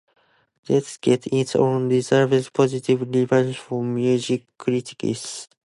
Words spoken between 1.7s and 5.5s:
received positive reviews from music critics.